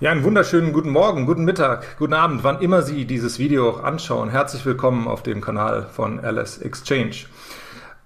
[0.00, 3.82] Ja, einen wunderschönen guten Morgen, guten Mittag, guten Abend, wann immer Sie dieses Video auch
[3.82, 4.28] anschauen.
[4.28, 7.26] Herzlich willkommen auf dem Kanal von LS Exchange.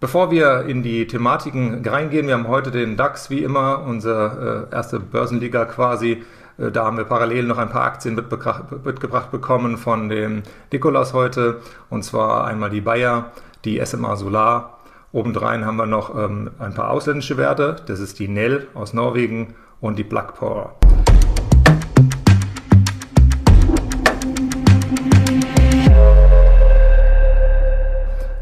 [0.00, 4.74] Bevor wir in die Thematiken reingehen, wir haben heute den DAX, wie immer, unsere äh,
[4.74, 6.24] erste Börsenliga quasi.
[6.56, 11.60] Äh, da haben wir parallel noch ein paar Aktien mitgebracht bekommen von dem Nikolas heute.
[11.90, 13.32] Und zwar einmal die Bayer,
[13.66, 14.78] die SMA Solar.
[15.12, 17.76] Obendrein haben wir noch ähm, ein paar ausländische Werte.
[17.84, 20.74] Das ist die Nell aus Norwegen und die Black Power.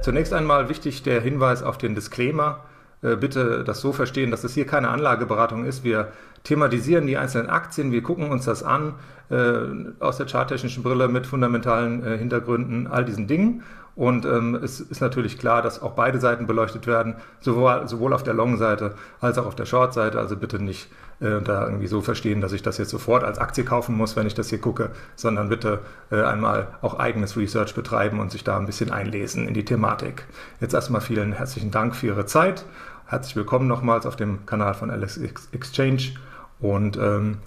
[0.02, 2.64] Zunächst einmal wichtig der Hinweis auf den Disclaimer.
[3.02, 5.84] Äh, bitte das so verstehen, dass es hier keine Anlageberatung ist.
[5.84, 8.94] Wir thematisieren die einzelnen Aktien, wir gucken uns das an
[9.30, 9.58] äh,
[10.00, 13.62] aus der charttechnischen Brille mit fundamentalen äh, Hintergründen, all diesen Dingen.
[13.96, 18.22] Und ähm, es ist natürlich klar, dass auch beide Seiten beleuchtet werden, sowohl, sowohl auf
[18.22, 20.18] der Long-Seite als auch auf der Short-Seite.
[20.18, 20.90] Also bitte nicht
[21.20, 24.26] äh, da irgendwie so verstehen, dass ich das jetzt sofort als Aktie kaufen muss, wenn
[24.26, 25.80] ich das hier gucke, sondern bitte
[26.10, 30.24] äh, einmal auch eigenes Research betreiben und sich da ein bisschen einlesen in die Thematik.
[30.60, 32.64] Jetzt erstmal vielen herzlichen Dank für Ihre Zeit.
[33.06, 35.18] Herzlich willkommen nochmals auf dem Kanal von LS
[35.52, 36.14] Exchange
[36.60, 37.38] und ähm,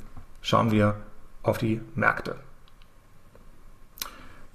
[0.42, 0.96] schauen wir
[1.42, 2.36] auf die Märkte.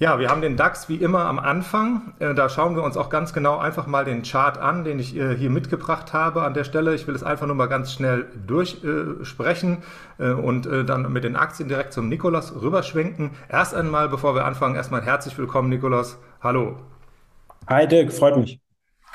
[0.00, 2.14] Ja, wir haben den DAX wie immer am Anfang.
[2.20, 5.16] Äh, da schauen wir uns auch ganz genau einfach mal den Chart an, den ich
[5.16, 6.94] äh, hier mitgebracht habe an der Stelle.
[6.94, 9.78] Ich will es einfach nur mal ganz schnell durchsprechen
[10.18, 13.30] äh, und dann mit den Aktien direkt zum Nikolas rüberschwenken.
[13.48, 16.18] Erst einmal, bevor wir anfangen, erstmal herzlich willkommen, Nikolas.
[16.40, 16.76] Hallo.
[17.66, 18.60] Hi Dirk, freut mich.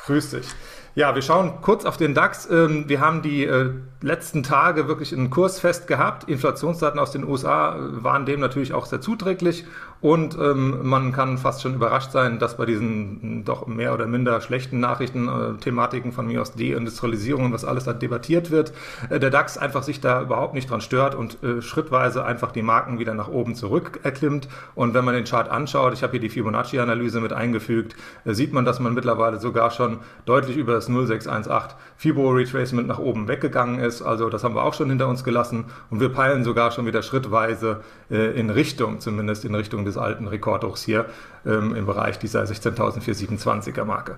[0.05, 0.47] Grüß dich.
[0.95, 2.47] Ja, wir schauen kurz auf den DAX.
[2.52, 6.30] Ähm, wir haben die äh, letzten Tage wirklich einen Kursfest gehabt.
[6.30, 9.66] Inflationsdaten aus den USA äh, waren dem natürlich auch sehr zuträglich
[10.02, 14.39] und ähm, man kann fast schon überrascht sein, dass bei diesen doch mehr oder minder
[14.41, 18.72] schlechten Nachrichten, äh, Thematiken von mir aus Deindustrialisierung und was alles da debattiert wird,
[19.09, 23.13] der DAX einfach sich da überhaupt nicht dran stört und schrittweise einfach die Marken wieder
[23.13, 24.47] nach oben zurück erklimmt.
[24.75, 28.66] Und wenn man den Chart anschaut, ich habe hier die Fibonacci-Analyse mit eingefügt, sieht man,
[28.66, 34.01] dass man mittlerweile sogar schon deutlich über das 0618 Fibo Retracement nach oben weggegangen ist.
[34.01, 37.01] Also das haben wir auch schon hinter uns gelassen und wir peilen sogar schon wieder
[37.01, 41.05] schrittweise äh, in Richtung, zumindest in Richtung des alten Rekordhochs hier
[41.45, 44.17] ähm, im Bereich dieser 16.427er Marke.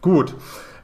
[0.00, 0.34] Gut,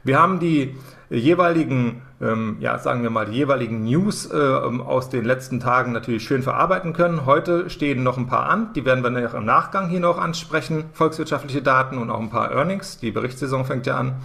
[0.03, 0.75] wir haben die
[1.11, 6.23] jeweiligen, ähm, ja, sagen wir mal, die jeweiligen News äh, aus den letzten Tagen natürlich
[6.23, 7.25] schön verarbeiten können.
[7.25, 11.61] Heute stehen noch ein paar an, die werden wir im Nachgang hier noch ansprechen, volkswirtschaftliche
[11.61, 12.97] Daten und auch ein paar Earnings.
[12.99, 14.15] Die Berichtssaison fängt ja an.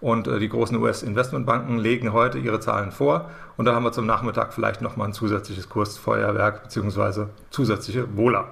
[0.00, 3.30] Und äh, die großen US-Investmentbanken legen heute ihre Zahlen vor.
[3.56, 7.26] Und da haben wir zum Nachmittag vielleicht nochmal ein zusätzliches Kursfeuerwerk bzw.
[7.50, 8.48] zusätzliche Wohler.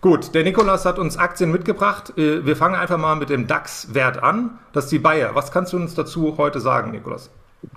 [0.00, 2.16] Gut, der Nikolas hat uns Aktien mitgebracht.
[2.16, 4.58] Äh, wir fangen einfach mal mit dem DAX-Wert an.
[4.72, 5.34] Das ist die Bayer.
[5.34, 7.30] Was kannst du uns dazu heute sagen, Nikolas?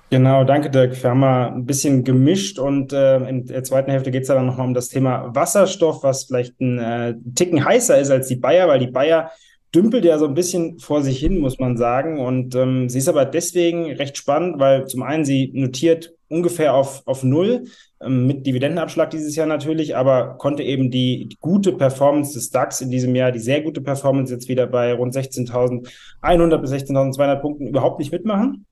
[0.09, 1.01] Genau, danke Dirk.
[1.01, 4.45] Wir haben mal ein bisschen gemischt und äh, in der zweiten Hälfte geht es dann
[4.45, 8.67] nochmal um das Thema Wasserstoff, was vielleicht ein äh, Ticken heißer ist als die Bayer,
[8.69, 9.31] weil die Bayer
[9.73, 12.19] dümpelt ja so ein bisschen vor sich hin, muss man sagen.
[12.19, 17.03] Und ähm, sie ist aber deswegen recht spannend, weil zum einen sie notiert ungefähr auf,
[17.05, 17.65] auf Null
[18.01, 22.81] ähm, mit Dividendenabschlag dieses Jahr natürlich, aber konnte eben die, die, gute Performance des DAX
[22.81, 27.67] in diesem Jahr, die sehr gute Performance jetzt wieder bei rund 16.100 bis 16.200 Punkten
[27.67, 28.65] überhaupt nicht mitmachen.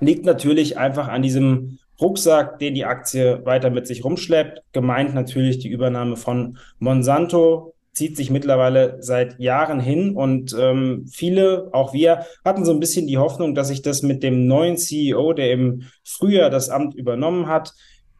[0.00, 4.62] Liegt natürlich einfach an diesem Rucksack, den die Aktie weiter mit sich rumschleppt.
[4.72, 11.68] Gemeint natürlich die Übernahme von Monsanto, zieht sich mittlerweile seit Jahren hin und ähm, viele,
[11.72, 15.32] auch wir, hatten so ein bisschen die Hoffnung, dass sich das mit dem neuen CEO,
[15.32, 17.72] der im Frühjahr das Amt übernommen hat,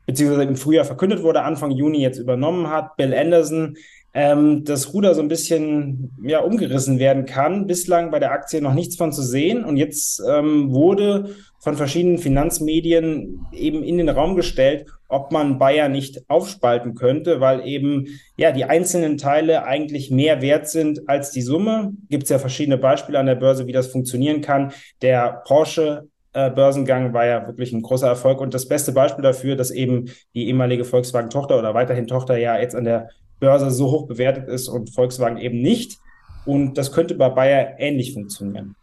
[0.06, 3.77] beziehungsweise im Frühjahr verkündet wurde, Anfang Juni jetzt übernommen hat, Bill Anderson,
[4.15, 7.67] ähm, das Ruder so ein bisschen ja, umgerissen werden kann.
[7.67, 9.65] Bislang bei der Aktie noch nichts von zu sehen.
[9.65, 15.89] Und jetzt ähm, wurde von verschiedenen Finanzmedien eben in den Raum gestellt, ob man Bayer
[15.89, 21.43] nicht aufspalten könnte, weil eben ja die einzelnen Teile eigentlich mehr wert sind als die
[21.43, 21.93] Summe.
[22.09, 24.73] Gibt es ja verschiedene Beispiele an der Börse, wie das funktionieren kann.
[25.01, 29.57] Der Porsche äh, Börsengang war ja wirklich ein großer Erfolg und das beste Beispiel dafür,
[29.57, 33.09] dass eben die ehemalige Volkswagen-Tochter oder weiterhin Tochter ja jetzt an der
[33.41, 35.99] Börse so hoch bewertet ist und Volkswagen eben nicht.
[36.44, 38.77] Und das könnte bei Bayer ähnlich funktionieren.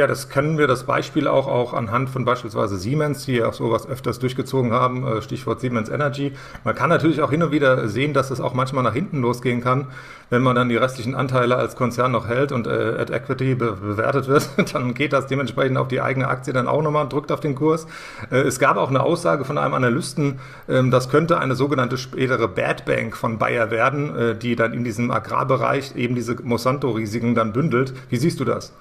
[0.00, 3.86] Ja, das können wir das Beispiel auch, auch anhand von beispielsweise Siemens, die auch sowas
[3.86, 6.32] öfters durchgezogen haben, äh, Stichwort Siemens Energy.
[6.64, 9.60] Man kann natürlich auch hin und wieder sehen, dass es auch manchmal nach hinten losgehen
[9.60, 9.88] kann,
[10.30, 13.72] wenn man dann die restlichen Anteile als Konzern noch hält und äh, at Equity be
[13.72, 17.30] bewertet wird, dann geht das dementsprechend auf die eigene Aktie dann auch nochmal und drückt
[17.30, 17.86] auf den Kurs.
[18.30, 22.48] Äh, es gab auch eine Aussage von einem Analysten, äh, das könnte eine sogenannte spätere
[22.48, 27.52] Bad Bank von Bayer werden, äh, die dann in diesem Agrarbereich eben diese Monsanto-Risiken dann
[27.52, 27.92] bündelt.
[28.08, 28.72] Wie siehst du das?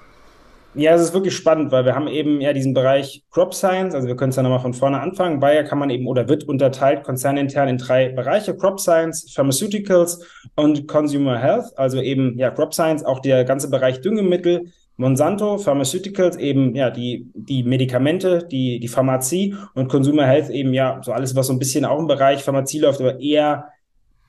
[0.75, 4.07] Ja, es ist wirklich spannend, weil wir haben eben ja diesen Bereich Crop Science, also
[4.07, 5.39] wir können es ja nochmal von vorne anfangen.
[5.39, 10.24] Bayer kann man eben oder wird unterteilt konzernintern in drei Bereiche, Crop Science, Pharmaceuticals
[10.56, 16.38] und Consumer Health, also eben ja Crop Science, auch der ganze Bereich Düngemittel, Monsanto, Pharmaceuticals,
[16.38, 21.36] eben ja die, die Medikamente, die, die Pharmazie und Consumer Health eben ja so alles,
[21.36, 23.69] was so ein bisschen auch im Bereich Pharmazie läuft, aber eher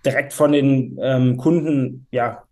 [0.06, 2.44] direkt von den ähm, Kunden ja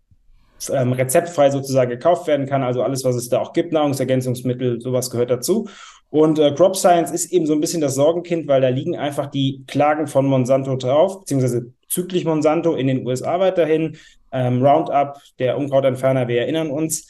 [0.69, 2.63] ähm, rezeptfrei sozusagen gekauft werden kann.
[2.63, 5.67] Also alles, was es da auch gibt, Nahrungsergänzungsmittel, sowas gehört dazu.
[6.09, 9.27] Und äh, Crop Science ist eben so ein bisschen das Sorgenkind, weil da liegen einfach
[9.27, 13.97] die Klagen von Monsanto drauf, beziehungsweise züglich Monsanto in den USA weiterhin.
[14.31, 17.07] Ähm, Roundup, der Unkrautentferner, wir erinnern uns.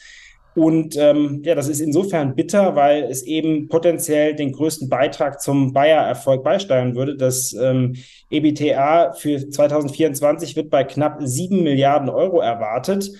[0.54, 5.72] Und ähm, ja, das ist insofern bitter, weil es eben potenziell den größten Beitrag zum
[5.72, 7.16] Bayer-Erfolg beisteuern würde.
[7.16, 7.96] Das ähm,
[8.30, 13.10] EBTA für 2024 wird bei knapp sieben Milliarden Euro erwartet.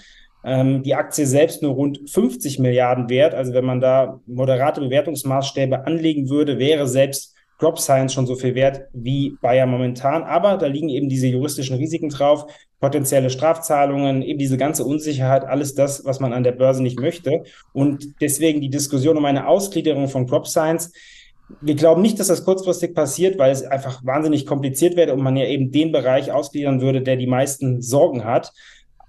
[0.45, 3.35] Ähm, die Aktie selbst nur rund 50 Milliarden wert.
[3.35, 8.55] Also wenn man da moderate Bewertungsmaßstäbe anlegen würde, wäre selbst Crop Science schon so viel
[8.55, 10.23] wert wie Bayer momentan.
[10.23, 12.47] Aber da liegen eben diese juristischen Risiken drauf,
[12.81, 17.43] potenzielle Strafzahlungen, eben diese ganze Unsicherheit, alles das, was man an der Börse nicht möchte.
[17.75, 20.93] Und deswegen die Diskussion um eine Ausgliederung von Crop Science.
[21.61, 25.37] Wir glauben nicht, dass das kurzfristig passiert, weil es einfach wahnsinnig kompliziert wäre und man
[25.37, 28.53] ja eben den Bereich ausgliedern würde, der die meisten Sorgen hat.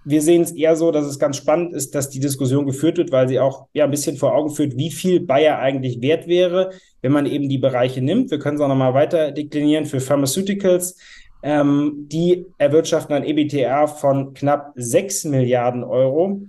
[0.04, 3.12] Wir sehen es eher so, dass es ganz spannend ist, dass die Diskussion geführt wird,
[3.12, 6.72] weil sie auch ja ein bisschen vor Augen führt, wie viel Bayer eigentlich wert wäre,
[7.02, 8.32] wenn man eben die Bereiche nimmt.
[8.32, 10.98] Wir können es auch nochmal weiter deklinieren für Pharmaceuticals.
[11.44, 16.42] Ähm, die erwirtschaften ein EBTA von knapp 6 Milliarden Euro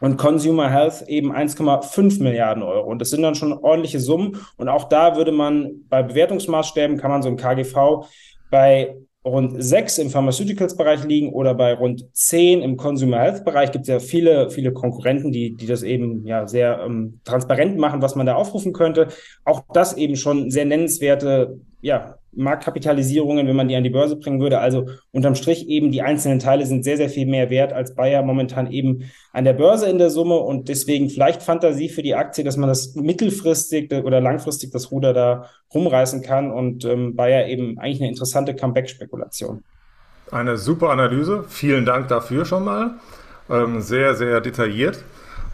[0.00, 2.90] und Consumer Health eben 1,5 Milliarden Euro.
[2.90, 4.36] Und das sind dann schon ordentliche Summen.
[4.56, 8.06] Und auch da würde man bei Bewertungsmaßstäben, kann man so ein KGV
[8.50, 13.72] bei rund sechs im Pharmaceuticals-Bereich liegen oder bei rund zehn im Consumer Health-Bereich.
[13.72, 18.02] Gibt es ja viele, viele Konkurrenten, die, die das eben ja sehr ähm, transparent machen,
[18.02, 19.08] was man da aufrufen könnte.
[19.44, 24.40] Auch das eben schon sehr nennenswerte ja, Marktkapitalisierungen, wenn man die an die Börse bringen
[24.40, 24.58] würde.
[24.58, 28.22] Also unterm Strich eben die einzelnen Teile sind sehr, sehr viel mehr wert als Bayer
[28.22, 32.44] momentan eben an der Börse in der Summe und deswegen vielleicht Fantasie für die Aktie,
[32.44, 37.78] dass man das mittelfristig oder langfristig das Ruder da rumreißen kann und ähm, Bayer eben
[37.78, 39.62] eigentlich eine interessante Comeback-Spekulation.
[40.30, 41.44] Eine super Analyse.
[41.48, 42.94] Vielen Dank dafür schon mal.
[43.50, 45.04] Ähm, sehr, sehr detailliert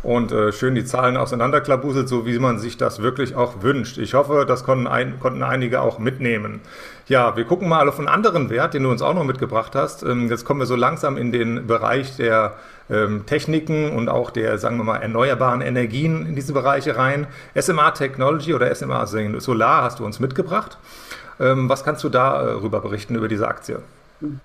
[0.03, 3.99] und äh, schön die Zahlen auseinanderklabuselt, so wie man sich das wirklich auch wünscht.
[3.99, 6.61] Ich hoffe, das konnten, ein, konnten einige auch mitnehmen.
[7.07, 10.03] Ja, wir gucken mal auf einen anderen Wert, den du uns auch noch mitgebracht hast.
[10.03, 12.55] Ähm, jetzt kommen wir so langsam in den Bereich der
[12.89, 17.27] ähm, Techniken und auch der, sagen wir mal, erneuerbaren Energien in diese Bereiche rein.
[17.55, 20.79] SMA Technology oder SMA Solar hast du uns mitgebracht.
[21.39, 23.81] Ähm, was kannst du darüber äh, berichten, über diese Aktie?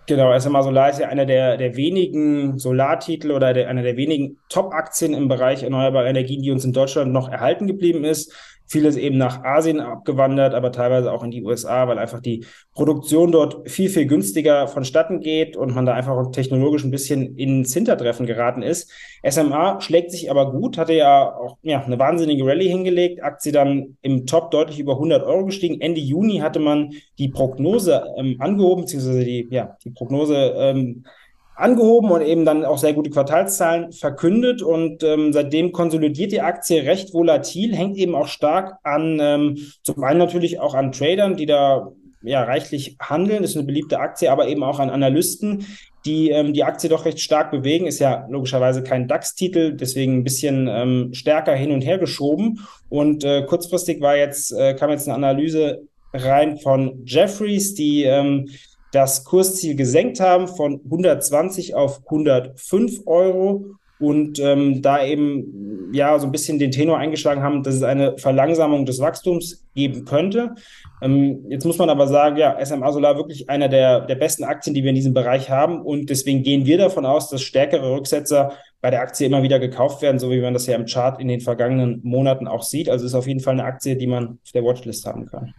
[0.06, 4.38] Genau, SMA Solar ist ja einer der, der wenigen Solartitel oder der, einer der wenigen
[4.48, 8.32] Top-Aktien im Bereich erneuerbare Energien, die uns in Deutschland noch erhalten geblieben ist.
[8.68, 13.32] Vieles eben nach Asien abgewandert, aber teilweise auch in die USA, weil einfach die Produktion
[13.32, 18.26] dort viel, viel günstiger vonstatten geht und man da einfach technologisch ein bisschen ins Hintertreffen
[18.26, 18.92] geraten ist.
[19.28, 23.98] SMA schlägt sich aber gut, hatte ja auch ja, eine wahnsinnige Rallye hingelegt, Aktie dann
[24.02, 25.82] im Top deutlich über 100 Euro gestiegen.
[25.82, 31.06] Ende Juni hatte man die Prognose ähm, angehoben, beziehungsweise die, ja, die Prognose ähm,
[31.56, 34.62] angehoben und eben dann auch sehr gute Quartalszahlen verkündet.
[34.62, 40.04] Und ähm, seitdem konsolidiert die Aktie recht volatil, hängt eben auch stark an, ähm, zum
[40.04, 41.92] einen natürlich auch an Tradern, die da
[42.22, 45.66] ja reichlich handeln, ist eine beliebte Aktie, aber eben auch an Analysten,
[46.06, 47.88] die ähm, die Aktie doch recht stark bewegen.
[47.88, 52.66] Ist ja logischerweise kein DAX-Titel, deswegen ein bisschen ähm, stärker hin und her geschoben.
[52.90, 58.50] Und äh, kurzfristig war jetzt, äh, kam jetzt eine Analyse rein von Jeffries, die ähm,
[58.96, 66.26] das Kursziel gesenkt haben von 120 auf 105 Euro und ähm, da eben ja so
[66.26, 70.56] ein bisschen den Tenor eingeschlagen haben, dass es eine Verlangsamung des Wachstums geben könnte.
[71.02, 74.74] Ähm, jetzt muss man aber sagen, ja, SMA Solar wirklich einer der, der besten Aktien,
[74.74, 78.54] die wir in diesem Bereich haben und deswegen gehen wir davon aus, dass stärkere Rücksetzer
[78.82, 81.28] bei der Aktie immer wieder gekauft werden, so wie man das ja im Chart in
[81.28, 82.90] den vergangenen Monaten auch sieht.
[82.90, 85.54] Also ist auf jeden Fall eine Aktie, die man auf der Watchlist haben kann.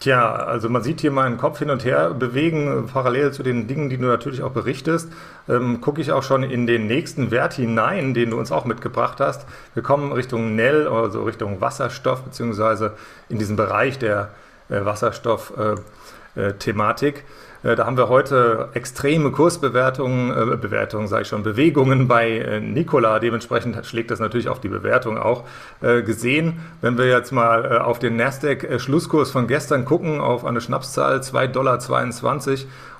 [0.00, 3.90] Tja, also man sieht hier meinen Kopf hin und her bewegen, parallel zu den Dingen,
[3.90, 5.10] die du natürlich auch berichtest.
[5.48, 9.18] Ähm, Gucke ich auch schon in den nächsten Wert hinein, den du uns auch mitgebracht
[9.18, 9.44] hast.
[9.74, 12.92] Wir kommen Richtung Nell, also Richtung Wasserstoff, beziehungsweise
[13.28, 14.28] in diesem Bereich der
[14.68, 17.16] äh, Wasserstoff-Thematik.
[17.16, 17.24] Äh, äh, äh,
[17.62, 23.18] da haben wir heute extreme Kursbewertungen, äh, Bewertungen, sage ich schon, Bewegungen bei äh, Nikola.
[23.18, 25.44] Dementsprechend schlägt das natürlich auf die Bewertung auch
[25.80, 26.60] äh, gesehen.
[26.80, 31.48] Wenn wir jetzt mal äh, auf den Nasdaq-Schlusskurs von gestern gucken, auf eine Schnapszahl 2,22
[31.48, 31.78] Dollar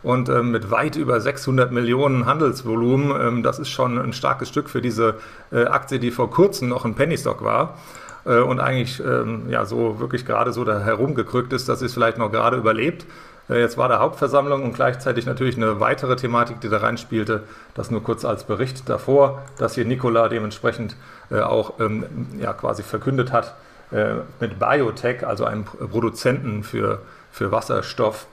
[0.02, 4.68] und äh, mit weit über 600 Millionen Handelsvolumen, ähm, das ist schon ein starkes Stück
[4.68, 5.16] für diese
[5.50, 7.78] Aktie, die vor kurzem noch ein Penny Stock war.
[8.24, 12.18] Äh, und eigentlich ähm, ja so wirklich gerade so da herumgekrückt ist, dass es vielleicht
[12.18, 13.06] noch gerade überlebt.
[13.48, 17.44] Äh, jetzt war der Hauptversammlung und gleichzeitig natürlich eine weitere Thematik, die da reinspielte.
[17.74, 20.96] Das nur kurz als Bericht davor, dass hier Nikola dementsprechend
[21.30, 22.04] äh, auch ähm,
[22.40, 23.54] ja, quasi verkündet hat,
[23.90, 27.00] äh, mit Biotech, also einem Produzenten für,
[27.32, 28.26] für Wasserstoff,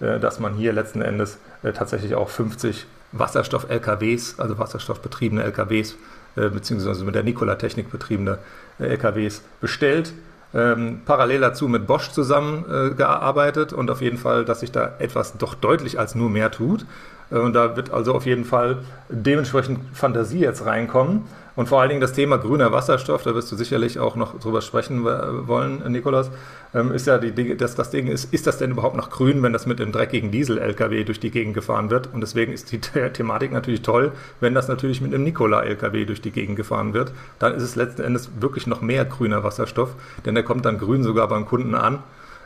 [0.00, 5.96] äh, dass man hier letzten Endes äh, tatsächlich auch 50 Wasserstoff-LKWs, also wasserstoffbetriebene LKWs,
[6.34, 8.38] beziehungsweise mit der Nikola-Technik betriebene
[8.78, 10.12] LKWs bestellt
[10.54, 15.36] ähm, parallel dazu mit Bosch zusammengearbeitet äh, und auf jeden Fall, dass sich da etwas
[15.36, 16.86] doch deutlich als nur mehr tut.
[17.30, 18.78] Äh, und da wird also auf jeden Fall
[19.08, 21.24] dementsprechend Fantasie jetzt reinkommen.
[21.56, 24.60] Und vor allen Dingen das Thema grüner Wasserstoff, da wirst du sicherlich auch noch drüber
[24.60, 26.32] sprechen wollen, Nikolas,
[26.74, 29.52] ähm, ist ja die, dass das Ding ist, ist das denn überhaupt noch grün, wenn
[29.52, 32.12] das mit einem dreckigen Diesel-LKW durch die Gegend gefahren wird?
[32.12, 36.32] Und deswegen ist die Thematik natürlich toll, wenn das natürlich mit einem Nikola-LKW durch die
[36.32, 37.12] Gegend gefahren wird.
[37.38, 39.94] Dann ist es letzten Endes wirklich noch mehr grüner Wasserstoff,
[40.26, 42.00] denn der kommt dann grün sogar beim Kunden an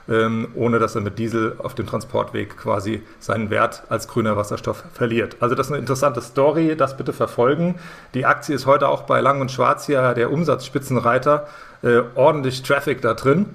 [0.08, 4.84] ähm, ohne dass er mit Diesel auf dem Transportweg quasi seinen Wert als grüner Wasserstoff
[4.92, 5.36] verliert.
[5.40, 7.76] Also das ist eine interessante Story, das bitte verfolgen.
[8.14, 11.46] Die Aktie ist heute auch bei Lang und Schwarz hier der Umsatzspitzenreiter,
[11.82, 13.46] äh, ordentlich Traffic da drin.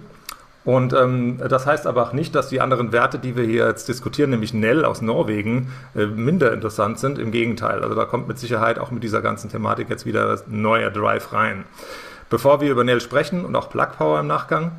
[0.65, 3.89] Und ähm, das heißt aber auch nicht, dass die anderen Werte, die wir hier jetzt
[3.89, 7.19] diskutieren, nämlich Nell aus Norwegen, äh, minder interessant sind.
[7.19, 7.83] Im Gegenteil.
[7.83, 11.65] Also da kommt mit Sicherheit auch mit dieser ganzen Thematik jetzt wieder neuer Drive rein.
[12.29, 14.71] Bevor wir über Nell sprechen und auch Plug Power im Nachgang,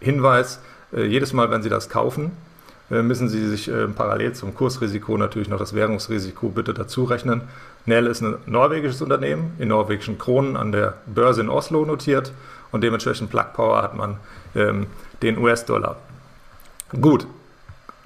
[0.00, 0.60] Hinweis,
[1.02, 2.32] jedes Mal, wenn Sie das kaufen,
[2.90, 7.42] äh, müssen Sie sich äh, parallel zum Kursrisiko natürlich noch das Währungsrisiko bitte dazu rechnen.
[7.86, 12.32] Nell ist ein norwegisches Unternehmen, in norwegischen Kronen an der Börse in Oslo notiert
[12.72, 14.18] und dementsprechend Plug Power hat man
[14.54, 14.86] ähm,
[15.22, 15.96] den US-Dollar.
[17.00, 17.26] Gut,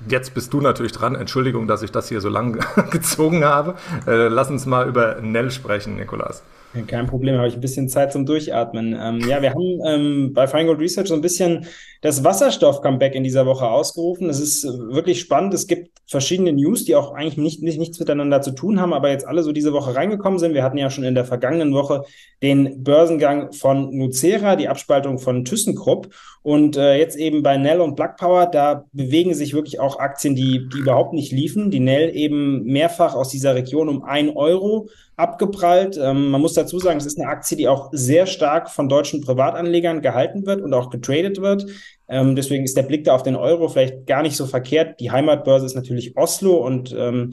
[0.07, 1.17] Jetzt bist du natürlich dran.
[1.17, 3.75] Entschuldigung, dass ich das hier so lang gezogen habe.
[4.07, 6.45] Äh, lass uns mal über Nell sprechen, Nikolas.
[6.87, 8.97] Kein Problem, habe ich ein bisschen Zeit zum Durchatmen.
[9.01, 11.67] Ähm, ja, wir haben ähm, bei Feingold Research so ein bisschen
[12.01, 14.29] das Wasserstoff-Comeback in dieser Woche ausgerufen.
[14.29, 15.53] Es ist wirklich spannend.
[15.53, 19.11] Es gibt verschiedene News, die auch eigentlich nicht, nicht, nichts miteinander zu tun haben, aber
[19.11, 20.55] jetzt alle so diese Woche reingekommen sind.
[20.55, 22.05] Wir hatten ja schon in der vergangenen Woche
[22.43, 26.09] den Börsengang von Nucera, die Abspaltung von ThyssenKrupp.
[26.43, 30.35] Und äh, jetzt eben bei Nell und Black Power, da bewegen sich wirklich auch Aktien,
[30.35, 31.71] die, die überhaupt nicht liefen.
[31.71, 35.99] Die Nell eben mehrfach aus dieser Region um ein Euro abgeprallt.
[36.01, 39.21] Ähm, man muss dazu sagen, es ist eine Aktie, die auch sehr stark von deutschen
[39.21, 41.67] Privatanlegern gehalten wird und auch getradet wird.
[42.09, 45.01] Ähm, deswegen ist der Blick da auf den Euro vielleicht gar nicht so verkehrt.
[45.01, 47.33] Die Heimatbörse ist natürlich Oslo und ähm,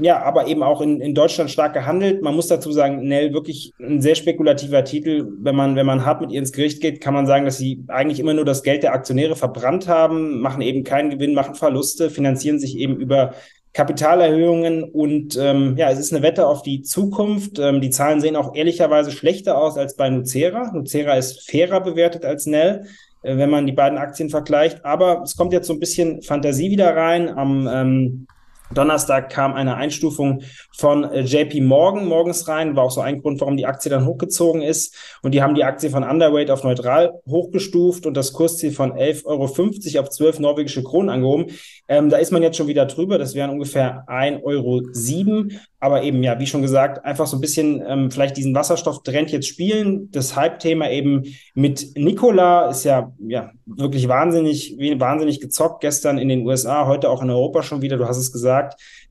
[0.00, 2.22] ja, aber eben auch in, in Deutschland stark gehandelt.
[2.22, 5.28] Man muss dazu sagen, Nell wirklich ein sehr spekulativer Titel.
[5.38, 7.84] Wenn man, wenn man hart mit ihr ins Gericht geht, kann man sagen, dass sie
[7.88, 12.10] eigentlich immer nur das Geld der Aktionäre verbrannt haben, machen eben keinen Gewinn, machen Verluste,
[12.10, 13.34] finanzieren sich eben über
[13.74, 17.58] Kapitalerhöhungen und ähm, ja, es ist eine Wette auf die Zukunft.
[17.58, 20.72] Ähm, die Zahlen sehen auch ehrlicherweise schlechter aus als bei Nucera.
[20.72, 22.84] Nucera ist fairer bewertet als Nell,
[23.22, 24.84] äh, wenn man die beiden Aktien vergleicht.
[24.84, 27.30] Aber es kommt jetzt so ein bisschen Fantasie wieder rein.
[27.30, 28.26] Am ähm,
[28.74, 30.42] Donnerstag kam eine Einstufung
[30.76, 34.06] von äh, JP Morgan morgens rein, war auch so ein Grund, warum die Aktie dann
[34.06, 34.96] hochgezogen ist.
[35.22, 39.26] Und die haben die Aktie von Underweight auf neutral hochgestuft und das Kursziel von 11,50
[39.26, 41.46] Euro auf 12 norwegische Kronen angehoben.
[41.88, 43.18] Ähm, da ist man jetzt schon wieder drüber.
[43.18, 44.82] Das wären ungefähr 1,07 Euro.
[45.82, 49.48] Aber eben, ja, wie schon gesagt, einfach so ein bisschen ähm, vielleicht diesen Wasserstofftrend jetzt
[49.48, 50.10] spielen.
[50.12, 51.24] Das Hype-Thema eben
[51.54, 55.80] mit Nikola ist ja, ja wirklich wahnsinnig, wahnsinnig gezockt.
[55.80, 57.96] Gestern in den USA, heute auch in Europa schon wieder.
[57.96, 58.61] Du hast es gesagt.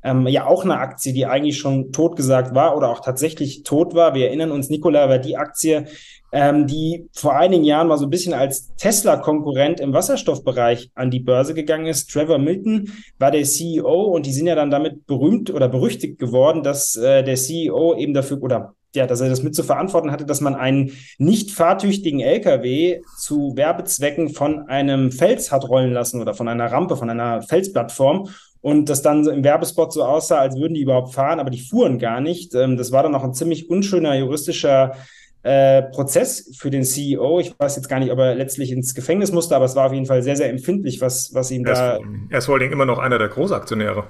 [0.04, 3.94] Ähm, ja, auch eine Aktie, die eigentlich schon tot gesagt war oder auch tatsächlich tot
[3.94, 4.14] war.
[4.16, 5.86] Wir erinnern uns, Nikola war die Aktie,
[6.32, 11.20] ähm, die vor einigen Jahren mal so ein bisschen als Tesla-Konkurrent im Wasserstoffbereich an die
[11.20, 12.10] Börse gegangen ist.
[12.10, 16.64] Trevor Milton war der CEO und die sind ja dann damit berühmt oder berüchtigt geworden,
[16.64, 20.26] dass äh, der CEO eben dafür oder ja, dass er das mit zu verantworten hatte,
[20.26, 26.34] dass man einen nicht fahrtüchtigen LKW zu Werbezwecken von einem Fels hat rollen lassen oder
[26.34, 28.28] von einer Rampe, von einer Felsplattform
[28.62, 32.00] und das dann im Werbespot so aussah, als würden die überhaupt fahren, aber die fuhren
[32.00, 32.54] gar nicht.
[32.56, 34.96] Ähm, das war dann auch ein ziemlich unschöner juristischer
[35.44, 37.40] äh, Prozess für den CEO.
[37.40, 39.94] Ich weiß jetzt gar nicht, ob er letztlich ins Gefängnis musste, aber es war auf
[39.94, 42.00] jeden Fall sehr, sehr empfindlich, was, was ihm er da.
[42.30, 44.04] Er ist vor allen Dingen immer noch einer der Großaktionäre.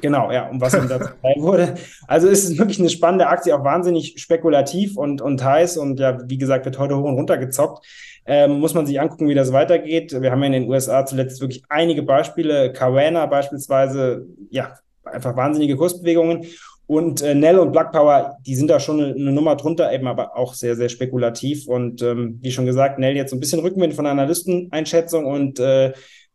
[0.00, 1.74] Genau, ja, um was ihm da dabei wurde.
[2.06, 6.18] Also es ist wirklich eine spannende Aktie, auch wahnsinnig spekulativ und, und heiß und ja,
[6.26, 7.86] wie gesagt, wird heute hoch und runter gezockt.
[8.26, 10.12] Ähm, muss man sich angucken, wie das weitergeht.
[10.18, 12.72] Wir haben ja in den USA zuletzt wirklich einige Beispiele.
[12.72, 16.46] Caruana beispielsweise, ja, einfach wahnsinnige Kursbewegungen.
[16.86, 20.36] Und äh, Nell und Black Power, die sind da schon eine, Nummer drunter, eben aber
[20.36, 21.66] auch sehr, sehr spekulativ.
[21.66, 25.92] Und ähm, wie schon gesagt, Nell jetzt so ein bisschen Rückenwind von Analysteneinschätzung und äh,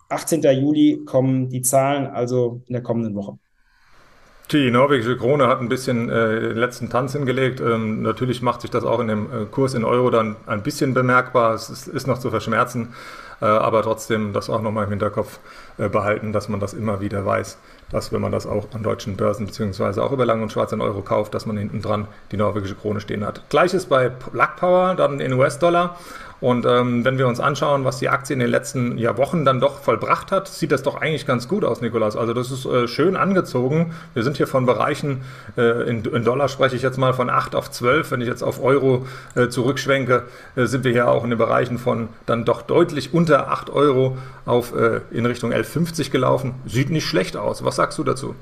[0.10, 0.42] 18.
[0.42, 3.38] Juli kommen die Zahlen, also in der kommenden Woche.
[4.52, 7.62] Die norwegische Krone hat ein bisschen äh, den letzten Tanz hingelegt.
[7.62, 10.96] Ähm, natürlich macht sich das auch in dem äh, Kurs in Euro dann ein bisschen
[10.96, 11.54] bemerkbar.
[11.54, 12.96] Es ist, ist noch zu verschmerzen,
[13.42, 15.40] äh, aber trotzdem das auch nochmal im Hinterkopf
[15.78, 17.60] äh, behalten, dass man das immer wieder weiß,
[17.92, 20.82] dass wenn man das auch an deutschen Börsen beziehungsweise auch über Lang und Schwarz in
[20.82, 23.50] Euro kauft, dass man hinten dran die norwegische Krone stehen hat.
[23.50, 25.98] Gleiches bei Plug Power, dann in US-Dollar.
[26.42, 29.60] Und ähm, wenn wir uns anschauen, was die Aktie in den letzten ja, Wochen dann
[29.60, 32.16] doch vollbracht hat, sieht das doch eigentlich ganz gut aus, Nikolas.
[32.16, 33.94] Also das ist äh, schön angezogen.
[34.14, 35.22] Wir sind hier von Bereichen,
[35.58, 38.12] äh, in, in, Dollar spreche ich jetzt mal von 8 auf 12.
[38.12, 39.06] Wenn ich jetzt auf Euro
[39.36, 40.24] äh, zurückschwenke,
[40.56, 44.18] äh, sind wir hier auch in den Bereichen von dann doch deutlich unter 8 Euro
[44.46, 46.56] auf äh, in Richtung 11,50 gelaufen.
[46.66, 47.66] Sieht nicht schlecht aus.
[47.66, 48.36] Was sagst du dazu?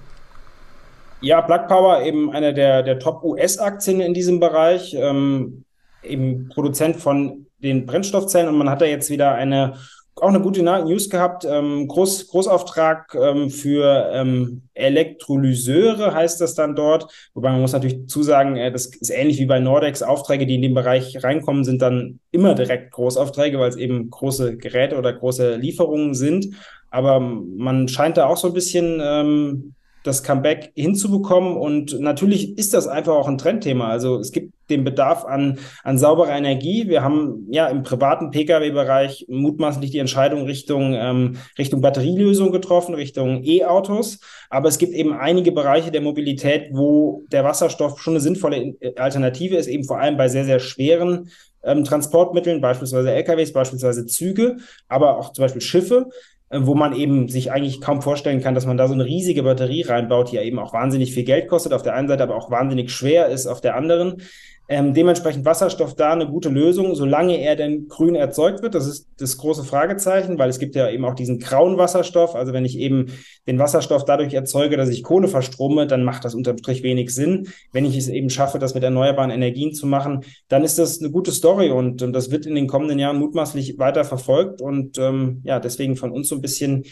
[1.21, 4.95] Ja, Plug Power eben eine der, der Top-US-Aktien in diesem Bereich.
[4.97, 5.63] Ähm,
[6.01, 9.77] eben Produzent von den Brennstoffzellen und man hat da jetzt wieder eine
[10.21, 11.45] auch eine gute News gehabt.
[11.45, 17.11] Ähm, Groß, Großauftrag ähm, für ähm, Elektrolyseure heißt das dann dort.
[17.33, 20.01] Wobei man muss natürlich zusagen, äh, das ist ähnlich wie bei Nordex.
[20.01, 24.57] Aufträge, die in den Bereich reinkommen, sind dann immer direkt Großaufträge, weil es eben große
[24.57, 26.47] Geräte oder große Lieferungen sind.
[26.89, 29.73] Aber man scheint da auch so ein bisschen ähm,
[30.07, 31.57] das Comeback hinzubekommen.
[31.57, 33.89] Und natürlich ist das einfach auch ein Trendthema.
[33.89, 36.87] Also es gibt den Bedarf an, an sauberer Energie.
[36.87, 43.43] Wir haben ja im privaten Pkw-Bereich mutmaßlich die Entscheidung Richtung, ähm, Richtung Batterielösung getroffen, Richtung
[43.43, 44.19] E-Autos.
[44.49, 49.57] Aber es gibt eben einige Bereiche der Mobilität, wo der Wasserstoff schon eine sinnvolle Alternative
[49.57, 51.29] ist, eben vor allem bei sehr, sehr schweren
[51.63, 56.09] ähm, Transportmitteln, beispielsweise LKWs, beispielsweise Züge, aber auch zum Beispiel Schiffe.
[56.49, 59.43] Äh, wo man eben sich eigentlich kaum vorstellen kann, dass man da so eine riesige
[59.43, 62.35] Batterie reinbaut, die ja eben auch wahnsinnig viel Geld kostet, auf der einen Seite aber
[62.35, 64.21] auch wahnsinnig schwer ist auf der anderen.
[64.69, 68.75] Ähm, dementsprechend Wasserstoff da eine gute Lösung, solange er denn grün erzeugt wird.
[68.75, 72.35] Das ist das große Fragezeichen, weil es gibt ja eben auch diesen grauen Wasserstoff.
[72.35, 73.07] Also wenn ich eben
[73.47, 77.47] den Wasserstoff dadurch erzeuge, dass ich Kohle verstrome, dann macht das unterm Strich wenig Sinn.
[77.71, 81.11] Wenn ich es eben schaffe, das mit erneuerbaren Energien zu machen, dann ist das eine
[81.11, 84.61] gute Story und, und das wird in den kommenden Jahren mutmaßlich weiter verfolgt.
[84.61, 86.83] Und ähm, ja, deswegen von uns so ein bisschen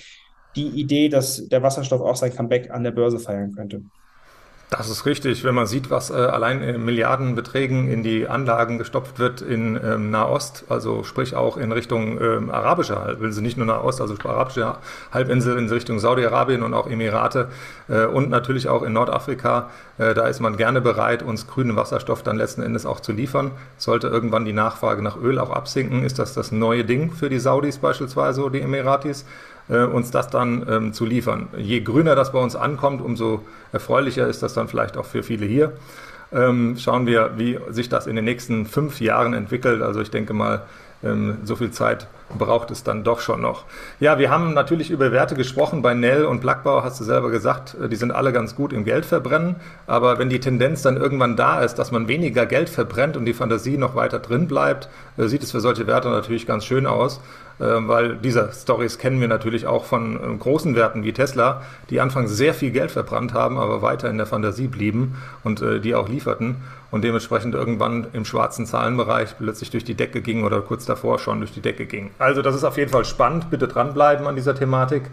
[0.55, 3.81] die Idee, dass der Wasserstoff auch sein Comeback an der Börse feiern könnte.
[4.77, 5.45] Das ist richtig.
[5.45, 10.11] Wenn man sieht, was äh, allein in Milliardenbeträgen in die Anlagen gestopft wird in ähm,
[10.11, 14.75] Nahost, also sprich auch in Richtung ähm, arabischer Halbinsel, nicht nur Nahost, also arabische
[15.13, 17.47] Halbinsel in Richtung Saudi-Arabien und auch Emirate
[17.87, 22.21] äh, und natürlich auch in Nordafrika, äh, da ist man gerne bereit, uns grünen Wasserstoff
[22.21, 23.51] dann letzten Endes auch zu liefern.
[23.77, 27.39] Sollte irgendwann die Nachfrage nach Öl auch absinken, ist das das neue Ding für die
[27.39, 29.25] Saudis beispielsweise oder die Emiratis
[29.69, 31.47] äh, uns das dann ähm, zu liefern.
[31.57, 35.45] Je grüner das bei uns ankommt, umso erfreulicher ist das dann vielleicht auch für viele
[35.45, 35.73] hier.
[36.31, 39.81] Ähm, schauen wir, wie sich das in den nächsten fünf Jahren entwickelt.
[39.81, 40.63] Also ich denke mal,
[41.03, 43.65] ähm, so viel Zeit braucht es dann doch schon noch.
[43.99, 45.81] Ja, wir haben natürlich über Werte gesprochen.
[45.81, 48.83] Bei Nell und Blackbau hast du selber gesagt, äh, die sind alle ganz gut im
[48.83, 49.55] Geldverbrennen.
[49.87, 53.33] Aber wenn die Tendenz dann irgendwann da ist, dass man weniger Geld verbrennt und die
[53.33, 57.21] Fantasie noch weiter drin bleibt, äh, sieht es für solche Werte natürlich ganz schön aus.
[57.59, 62.01] Ähm, weil diese Stories kennen wir natürlich auch von ähm, großen Werten wie Tesla, die
[62.01, 65.95] anfangs sehr viel Geld verbrannt haben, aber weiter in der Fantasie blieben und äh, die
[65.95, 66.57] auch lieferten
[66.91, 71.39] und dementsprechend irgendwann im schwarzen Zahlenbereich plötzlich durch die Decke ging oder kurz davor schon
[71.39, 72.11] durch die Decke ging.
[72.19, 73.49] Also das ist auf jeden Fall spannend.
[73.49, 75.03] Bitte dranbleiben an dieser Thematik.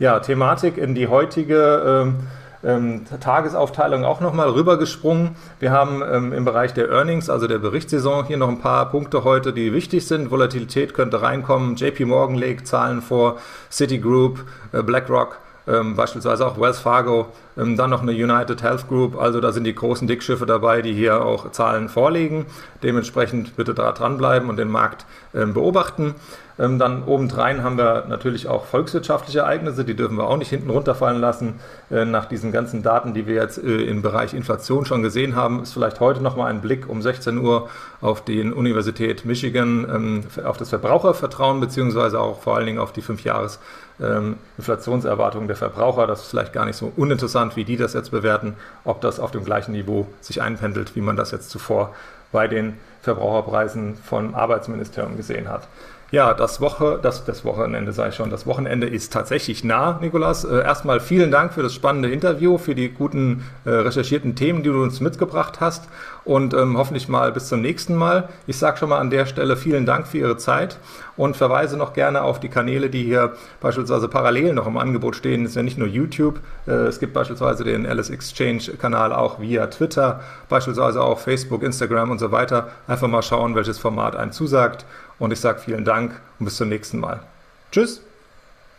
[0.00, 2.16] Ja, Thematik in die heutige ähm,
[2.64, 5.36] ähm, Tagesaufteilung auch nochmal rübergesprungen.
[5.60, 9.24] Wir haben ähm, im Bereich der Earnings, also der Berichtssaison, hier noch ein paar Punkte
[9.24, 10.30] heute, die wichtig sind.
[10.30, 11.76] Volatilität könnte reinkommen.
[11.76, 13.38] JP Morgan legt Zahlen vor,
[13.70, 15.40] Citigroup, äh, BlackRock.
[15.66, 19.64] Ähm, beispielsweise auch Wells Fargo, ähm, dann noch eine United Health Group, also da sind
[19.64, 22.46] die großen Dickschiffe dabei, die hier auch Zahlen vorlegen.
[22.82, 26.14] Dementsprechend bitte da dranbleiben und den Markt ähm, beobachten.
[26.58, 30.70] Ähm, dann obendrein haben wir natürlich auch volkswirtschaftliche Ereignisse, die dürfen wir auch nicht hinten
[30.70, 31.54] runterfallen lassen.
[31.90, 35.62] Äh, nach diesen ganzen Daten, die wir jetzt äh, im Bereich Inflation schon gesehen haben,
[35.62, 37.68] ist vielleicht heute nochmal ein Blick um 16 Uhr
[38.00, 43.02] auf die Universität Michigan, ähm, auf das Verbrauchervertrauen, beziehungsweise auch vor allen Dingen auf die
[43.02, 43.58] 5-Jahres-
[44.00, 46.06] ähm, Inflationserwartungen der Verbraucher.
[46.06, 48.54] Das ist vielleicht gar nicht so uninteressant, wie die das jetzt bewerten,
[48.84, 51.94] ob das auf dem gleichen Niveau sich einpendelt, wie man das jetzt zuvor
[52.32, 55.68] bei den Verbraucherpreisen vom Arbeitsministerium gesehen hat.
[56.14, 58.30] Ja, das Woche, das, das Wochenende sei schon.
[58.30, 60.44] Das Wochenende ist tatsächlich nah, Nikolas.
[60.44, 64.68] Äh, erstmal vielen Dank für das spannende Interview, für die guten äh, recherchierten Themen, die
[64.70, 65.88] du uns mitgebracht hast.
[66.24, 68.28] Und ähm, hoffentlich mal bis zum nächsten Mal.
[68.46, 70.78] Ich sage schon mal an der Stelle vielen Dank für Ihre Zeit
[71.16, 75.42] und verweise noch gerne auf die Kanäle, die hier beispielsweise parallel noch im Angebot stehen.
[75.42, 76.40] Das ist ja nicht nur YouTube.
[76.66, 82.10] Äh, es gibt beispielsweise den Alice Exchange Kanal auch via Twitter, beispielsweise auch Facebook, Instagram
[82.10, 82.68] und so weiter.
[82.86, 84.86] Einfach mal schauen, welches Format einem zusagt.
[85.18, 87.26] Und ich sage vielen Dank und bis zum nächsten Mal.
[87.72, 88.02] Tschüss.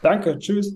[0.01, 0.75] Danke, tschüss.